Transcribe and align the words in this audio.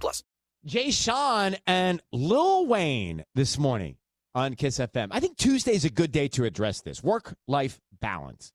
plus. 0.00 0.22
Jay 0.64 0.90
Sean 0.90 1.56
and 1.66 2.00
Lil 2.12 2.66
Wayne 2.66 3.24
this 3.34 3.58
morning 3.58 3.96
on 4.34 4.54
KIIS 4.54 4.88
FM. 4.88 5.08
I 5.10 5.20
think 5.20 5.36
Tuesday 5.36 5.74
is 5.74 5.84
a 5.84 5.90
good 5.90 6.12
day 6.12 6.28
to 6.28 6.44
address 6.44 6.80
this 6.80 7.02
work-life 7.02 7.80
balance. 8.00 8.52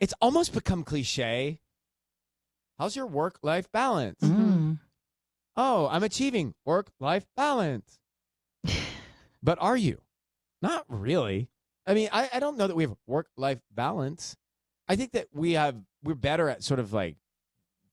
It's 0.00 0.14
almost 0.20 0.52
become 0.52 0.84
cliche. 0.84 1.60
How's 2.78 2.96
your 2.96 3.06
work-life 3.06 3.70
balance? 3.72 4.20
Mm. 4.22 4.78
Oh, 5.56 5.88
I'm 5.90 6.02
achieving 6.02 6.54
work-life 6.64 7.26
balance. 7.36 7.98
but 9.42 9.58
are 9.60 9.76
you? 9.76 10.00
Not 10.62 10.84
really. 10.88 11.48
I 11.86 11.94
mean, 11.94 12.08
I, 12.12 12.28
I 12.32 12.40
don't 12.40 12.56
know 12.56 12.66
that 12.66 12.74
we 12.74 12.82
have 12.82 12.96
work 13.06 13.28
life 13.36 13.60
balance. 13.72 14.36
I 14.88 14.96
think 14.96 15.12
that 15.12 15.28
we 15.32 15.52
have 15.52 15.76
we're 16.02 16.14
better 16.14 16.48
at 16.48 16.62
sort 16.62 16.80
of 16.80 16.92
like 16.92 17.16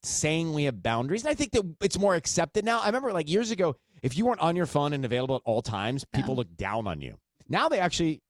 saying 0.04 0.54
we 0.54 0.64
have 0.66 0.82
boundaries. 0.84 1.24
And 1.24 1.32
I 1.32 1.34
think 1.36 1.52
that 1.52 1.64
it's 1.82 1.98
more 1.98 2.16
accepted 2.16 2.66
now. 2.66 2.80
I 2.82 2.88
remember 2.88 3.12
like 3.14 3.30
years 3.30 3.52
ago, 3.52 3.76
if 4.02 4.18
you 4.18 4.26
weren't 4.26 4.42
on 4.42 4.56
your 4.56 4.66
phone 4.66 4.94
and 4.94 5.06
available 5.06 5.36
at 5.38 5.42
all 5.46 5.62
times, 5.62 6.06
people 6.14 6.32
Yeah. 6.34 6.38
looked 6.38 6.58
down 6.58 6.88
on 6.88 7.02
you. 7.02 7.18
Now 7.48 7.70
they 7.70 7.80
actually 7.80 8.22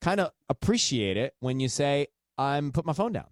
kind 0.00 0.20
of 0.20 0.30
appreciate 0.48 1.16
it 1.16 1.34
when 1.40 1.60
you 1.60 1.68
say, 1.68 2.06
I'm 2.38 2.72
put 2.72 2.86
my 2.86 2.92
phone 2.92 3.12
down. 3.12 3.26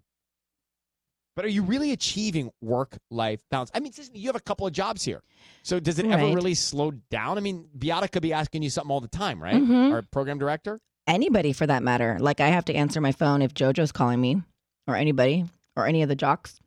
But 1.35 1.45
are 1.45 1.49
you 1.49 1.61
really 1.61 1.91
achieving 1.91 2.49
work 2.61 2.97
life 3.11 3.41
balance? 3.51 3.69
I 3.73 3.79
mean, 3.79 3.93
you 4.13 4.27
have 4.27 4.35
a 4.35 4.39
couple 4.39 4.65
of 4.65 4.73
jobs 4.73 5.03
here. 5.03 5.21
So 5.61 5.79
does 5.79 5.99
it 5.99 6.07
ever 6.07 6.25
really 6.33 6.55
slow 6.55 6.91
down? 7.11 7.37
I 7.37 7.41
mean, 7.41 7.69
Beata 7.77 8.07
could 8.07 8.23
be 8.23 8.33
asking 8.33 8.63
you 8.63 8.71
something 8.71 8.89
all 8.91 9.01
the 9.01 9.07
time, 9.07 9.41
right? 9.41 9.55
Mhm. 9.55 9.91
Our 9.91 10.01
program 10.01 10.39
director? 10.39 10.79
Anybody 11.05 11.53
for 11.53 11.67
that 11.67 11.83
matter. 11.83 12.17
Like 12.19 12.39
I 12.41 12.47
have 12.47 12.65
to 12.65 12.73
answer 12.75 12.99
my 13.01 13.11
phone 13.11 13.41
if 13.43 13.53
JoJo's 13.53 13.91
calling 13.91 14.19
me 14.19 14.41
or 14.87 14.95
anybody 14.95 15.45
or 15.75 15.85
any 15.85 16.01
of 16.01 16.09
the 16.09 16.15
jocks 16.15 16.59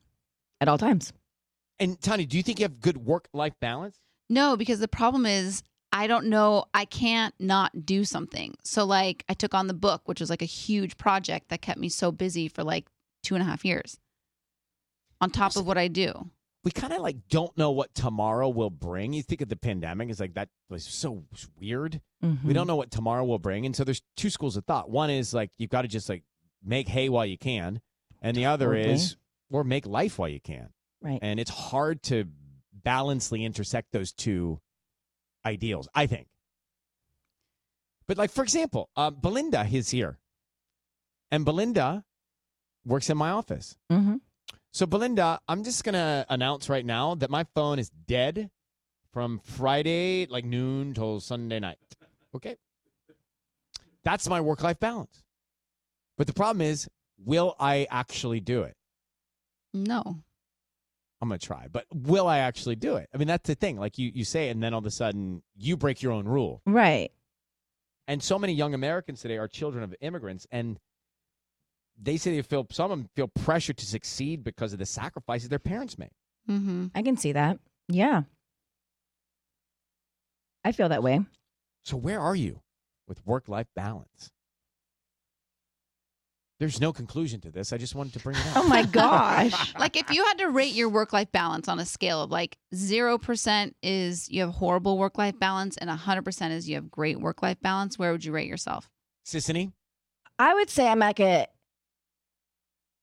at 0.60 0.68
all 0.68 0.78
times. 0.78 1.12
And 1.80 2.00
Tanya, 2.00 2.26
do 2.26 2.36
you 2.36 2.42
think 2.42 2.60
you 2.60 2.64
have 2.64 2.80
good 2.80 2.98
work 2.98 3.28
life 3.32 3.54
balance? 3.60 3.98
No, 4.28 4.56
because 4.56 4.78
the 4.78 4.88
problem 4.88 5.26
is 5.26 5.62
I 5.92 6.06
don't 6.06 6.26
know. 6.26 6.66
I 6.72 6.84
can't 6.84 7.34
not 7.40 7.84
do 7.84 8.04
something. 8.04 8.56
So, 8.62 8.84
like, 8.84 9.24
I 9.28 9.34
took 9.34 9.54
on 9.54 9.66
the 9.66 9.74
book, 9.74 10.02
which 10.04 10.20
was 10.20 10.30
like 10.30 10.42
a 10.42 10.46
huge 10.46 10.96
project 10.96 11.48
that 11.48 11.62
kept 11.62 11.80
me 11.80 11.88
so 11.88 12.12
busy 12.12 12.46
for 12.46 12.62
like 12.62 12.86
two 13.24 13.34
and 13.34 13.42
a 13.42 13.46
half 13.46 13.64
years 13.64 13.98
on 15.20 15.30
top 15.30 15.56
of 15.56 15.66
what 15.66 15.78
I 15.78 15.88
do. 15.88 16.30
We 16.62 16.70
kind 16.70 16.92
of 16.92 17.00
like 17.00 17.16
don't 17.28 17.56
know 17.56 17.70
what 17.70 17.94
tomorrow 17.94 18.48
will 18.48 18.70
bring. 18.70 19.14
You 19.14 19.22
think 19.22 19.40
of 19.40 19.48
the 19.48 19.56
pandemic, 19.56 20.10
it's 20.10 20.20
like 20.20 20.34
that 20.34 20.50
was 20.68 20.84
so 20.84 21.24
weird. 21.58 22.00
Mm-hmm. 22.22 22.46
We 22.46 22.52
don't 22.52 22.66
know 22.66 22.76
what 22.76 22.90
tomorrow 22.90 23.24
will 23.24 23.38
bring. 23.38 23.64
And 23.64 23.74
so 23.74 23.82
there's 23.82 24.02
two 24.16 24.28
schools 24.28 24.58
of 24.58 24.66
thought. 24.66 24.90
One 24.90 25.08
is 25.08 25.32
like 25.32 25.50
you've 25.56 25.70
got 25.70 25.82
to 25.82 25.88
just 25.88 26.08
like 26.08 26.22
make 26.62 26.88
hay 26.88 27.08
while 27.08 27.24
you 27.24 27.38
can. 27.38 27.80
And 28.20 28.36
the 28.36 28.44
other 28.44 28.74
Totally. 28.74 28.94
is 28.94 29.16
or 29.50 29.64
make 29.64 29.86
life 29.86 30.18
while 30.18 30.28
you 30.28 30.40
can. 30.40 30.68
Right. 31.02 31.18
And 31.22 31.40
it's 31.40 31.50
hard 31.50 32.02
to 32.04 32.26
balancely 32.72 33.44
intersect 33.44 33.92
those 33.92 34.12
two 34.12 34.60
ideals, 35.44 35.88
I 35.94 36.06
think. 36.06 36.26
But 38.06 38.18
like 38.18 38.30
for 38.30 38.42
example, 38.42 38.90
uh, 38.96 39.10
Belinda 39.10 39.66
is 39.70 39.90
here. 39.90 40.18
And 41.30 41.44
Belinda 41.44 42.04
works 42.84 43.08
in 43.08 43.16
my 43.16 43.30
office. 43.30 43.76
Mm-hmm. 43.90 44.16
So, 44.72 44.86
Belinda, 44.86 45.40
I'm 45.48 45.64
just 45.64 45.82
going 45.82 45.94
to 45.94 46.24
announce 46.28 46.68
right 46.68 46.84
now 46.84 47.16
that 47.16 47.30
my 47.30 47.44
phone 47.54 47.78
is 47.78 47.90
dead 47.90 48.50
from 49.12 49.40
Friday, 49.42 50.26
like 50.26 50.44
noon, 50.44 50.94
till 50.94 51.18
Sunday 51.18 51.58
night. 51.58 51.78
Okay. 52.34 52.56
That's 54.04 54.28
my 54.28 54.40
work 54.40 54.62
life 54.62 54.78
balance. 54.78 55.24
But 56.16 56.28
the 56.28 56.32
problem 56.32 56.60
is, 56.60 56.88
will 57.18 57.56
I 57.58 57.88
actually 57.90 58.40
do 58.40 58.62
it? 58.62 58.76
No. 59.74 60.22
I'm 61.20 61.28
going 61.28 61.38
to 61.38 61.46
try, 61.46 61.66
but 61.70 61.84
will 61.92 62.26
I 62.26 62.38
actually 62.38 62.76
do 62.76 62.96
it? 62.96 63.08
I 63.14 63.18
mean, 63.18 63.28
that's 63.28 63.46
the 63.46 63.54
thing. 63.54 63.78
Like 63.78 63.98
you, 63.98 64.10
you 64.14 64.24
say, 64.24 64.48
it, 64.48 64.52
and 64.52 64.62
then 64.62 64.72
all 64.72 64.78
of 64.78 64.86
a 64.86 64.90
sudden 64.90 65.42
you 65.56 65.76
break 65.76 66.02
your 66.02 66.12
own 66.12 66.26
rule. 66.26 66.62
Right. 66.64 67.10
And 68.08 68.22
so 68.22 68.38
many 68.38 68.54
young 68.54 68.72
Americans 68.74 69.20
today 69.20 69.36
are 69.36 69.46
children 69.46 69.84
of 69.84 69.94
immigrants, 70.00 70.46
and 70.50 70.78
they 72.00 72.16
say 72.16 72.34
they 72.34 72.42
feel 72.42 72.66
some 72.70 72.90
of 72.90 72.98
them 72.98 73.08
feel 73.14 73.28
pressure 73.28 73.74
to 73.74 73.86
succeed 73.86 74.42
because 74.42 74.72
of 74.72 74.78
the 74.78 74.86
sacrifices 74.86 75.50
their 75.50 75.58
parents 75.58 75.98
made. 75.98 76.10
Mm-hmm. 76.48 76.86
I 76.94 77.02
can 77.02 77.16
see 77.16 77.32
that. 77.32 77.58
Yeah. 77.88 78.22
I 80.64 80.72
feel 80.72 80.88
that 80.88 81.02
way. 81.02 81.20
So 81.84 81.96
where 81.96 82.20
are 82.20 82.34
you 82.34 82.62
with 83.06 83.24
work-life 83.26 83.66
balance? 83.76 84.30
There's 86.60 86.78
no 86.78 86.92
conclusion 86.92 87.40
to 87.40 87.50
this. 87.50 87.72
I 87.72 87.78
just 87.78 87.94
wanted 87.94 88.12
to 88.12 88.18
bring 88.18 88.36
it 88.36 88.46
up. 88.48 88.58
Oh 88.58 88.68
my 88.68 88.84
gosh. 88.84 89.74
Like, 89.80 89.96
if 89.96 90.10
you 90.10 90.22
had 90.26 90.38
to 90.38 90.50
rate 90.50 90.74
your 90.74 90.90
work 90.90 91.14
life 91.14 91.32
balance 91.32 91.68
on 91.68 91.78
a 91.78 91.86
scale 91.86 92.22
of 92.22 92.30
like 92.30 92.58
0% 92.74 93.72
is 93.82 94.28
you 94.28 94.42
have 94.42 94.50
horrible 94.50 94.98
work 94.98 95.16
life 95.16 95.38
balance 95.38 95.78
and 95.78 95.88
100% 95.88 96.50
is 96.50 96.68
you 96.68 96.74
have 96.74 96.90
great 96.90 97.18
work 97.18 97.42
life 97.42 97.58
balance, 97.62 97.98
where 97.98 98.12
would 98.12 98.22
you 98.22 98.32
rate 98.32 98.46
yourself? 98.46 98.90
Sisanie? 99.24 99.72
I 100.38 100.52
would 100.52 100.68
say 100.68 100.86
I'm 100.86 100.98
like 100.98 101.18
at 101.18 101.50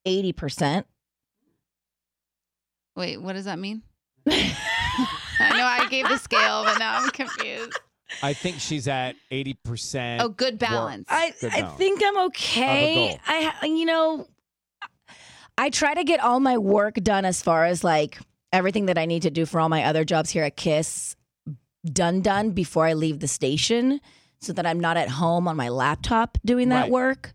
80%. 0.05 0.83
Wait, 2.95 3.17
what 3.19 3.33
does 3.33 3.45
that 3.45 3.57
mean? 3.57 3.81
I 4.27 5.57
know 5.57 5.65
I 5.65 5.87
gave 5.89 6.07
the 6.07 6.17
scale, 6.17 6.63
but 6.63 6.77
now 6.77 6.99
I'm 6.99 7.09
confused. 7.09 7.79
I 8.23 8.33
think 8.33 8.59
she's 8.59 8.87
at 8.87 9.15
80%. 9.31 10.21
Oh, 10.21 10.29
good 10.29 10.57
balance. 10.57 11.07
I, 11.09 11.33
Good 11.39 11.53
I 11.53 11.61
think 11.63 12.01
I'm 12.03 12.17
okay. 12.27 13.19
I 13.27 13.65
you 13.65 13.85
know 13.85 14.27
I 15.57 15.69
try 15.69 15.93
to 15.93 16.03
get 16.03 16.19
all 16.19 16.39
my 16.39 16.57
work 16.57 16.95
done 16.95 17.25
as 17.25 17.41
far 17.41 17.65
as 17.65 17.83
like 17.83 18.19
everything 18.53 18.85
that 18.87 18.97
I 18.97 19.05
need 19.05 19.23
to 19.23 19.29
do 19.31 19.45
for 19.45 19.59
all 19.59 19.69
my 19.69 19.83
other 19.83 20.05
jobs 20.05 20.29
here 20.29 20.43
at 20.43 20.55
KIIS 20.55 21.15
done 21.85 22.21
done 22.21 22.51
before 22.51 22.85
I 22.85 22.93
leave 22.93 23.19
the 23.19 23.27
station 23.27 23.99
so 24.39 24.53
that 24.53 24.65
I'm 24.65 24.79
not 24.79 24.97
at 24.97 25.09
home 25.09 25.47
on 25.47 25.55
my 25.55 25.69
laptop 25.69 26.37
doing 26.45 26.69
that 26.69 26.83
Right. 26.83 26.91
work. 26.91 27.33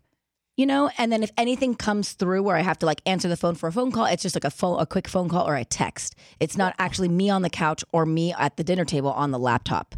You 0.55 0.67
know, 0.67 0.91
and 0.99 1.11
then 1.11 1.23
if 1.23 1.31
anything 1.35 1.73
comes 1.73 2.13
through 2.13 2.43
where 2.43 2.55
I 2.55 2.61
have 2.61 2.77
to 2.79 2.85
like 2.85 3.01
answer 3.07 3.27
the 3.27 3.35
phone 3.35 3.55
for 3.55 3.67
a 3.67 3.71
phone 3.71 3.91
call, 3.91 4.05
it's 4.05 4.21
just 4.21 4.35
like 4.35 4.43
a 4.43 4.51
phone 4.51 4.79
a 4.79 4.85
quick 4.85 5.07
phone 5.07 5.27
call 5.27 5.47
or 5.47 5.55
a 5.55 5.65
text. 5.65 6.15
It's 6.39 6.55
not 6.55 6.75
actually 6.77 7.09
me 7.09 7.29
on 7.31 7.41
the 7.41 7.49
couch 7.49 7.83
or 7.91 8.05
me 8.05 8.33
at 8.33 8.55
the 8.57 8.63
dinner 8.63 8.85
table 8.85 9.11
on 9.11 9.31
the 9.31 9.39
laptop. 9.39 9.95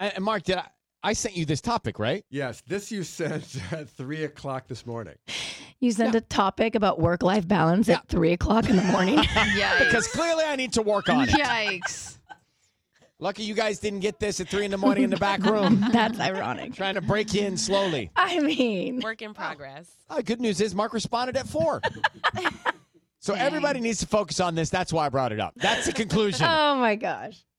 And, 0.00 0.12
and 0.16 0.24
Mark, 0.24 0.42
did 0.42 0.56
I, 0.58 0.68
I 1.02 1.12
sent 1.12 1.36
you 1.36 1.44
this 1.44 1.60
topic, 1.60 1.98
right? 1.98 2.24
Yes, 2.30 2.62
this 2.66 2.90
you 2.90 3.02
sent 3.02 3.60
at 3.72 3.88
three 3.88 4.24
o'clock 4.24 4.66
this 4.68 4.86
morning. 4.86 5.14
You 5.80 5.92
send 5.92 6.14
a 6.14 6.20
topic 6.20 6.74
about 6.74 7.00
work 7.00 7.22
life 7.22 7.46
balance 7.46 7.88
at 7.88 8.08
three 8.08 8.32
o'clock 8.32 8.68
in 8.68 8.76
the 8.76 8.82
morning. 8.82 9.18
Yikes. 9.18 9.78
Because 9.78 10.08
clearly 10.08 10.44
I 10.44 10.56
need 10.56 10.72
to 10.74 10.82
work 10.82 11.08
on 11.08 11.28
it. 11.28 11.30
Yikes. 11.30 12.18
Lucky 13.18 13.44
you 13.44 13.54
guys 13.54 13.78
didn't 13.78 14.00
get 14.00 14.20
this 14.20 14.40
at 14.40 14.48
3 14.48 14.66
in 14.66 14.70
the 14.70 14.76
morning 14.76 15.04
in 15.04 15.10
the 15.10 15.16
back 15.16 15.42
room. 15.42 15.82
That's 15.92 16.20
ironic. 16.20 16.74
Trying 16.74 16.96
to 16.96 17.00
break 17.00 17.34
in 17.34 17.56
slowly. 17.56 18.10
I 18.14 18.40
mean, 18.40 19.00
Work 19.00 19.22
in 19.22 19.32
progress. 19.32 19.90
Oh, 20.10 20.16
oh 20.18 20.22
good 20.22 20.38
news 20.38 20.60
is 20.60 20.74
Mark 20.74 20.92
responded 20.92 21.34
at 21.34 21.48
4. 21.48 21.80
so 23.20 23.32
everybody 23.32 23.80
needs 23.80 24.00
to 24.00 24.06
focus 24.06 24.38
on 24.38 24.54
this. 24.54 24.68
That's 24.68 24.92
why 24.92 25.06
I 25.06 25.08
brought 25.08 25.32
it 25.32 25.40
up. 25.40 25.54
That's 25.56 25.86
the 25.86 25.94
conclusion. 25.94 26.46
oh 26.46 26.74
my 26.76 26.94
gosh. 26.94 27.42